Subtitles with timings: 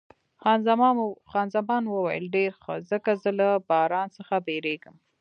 [0.41, 4.95] خان زمان وویل، ډېر ښه، ځکه زه له باران څخه بیریږم.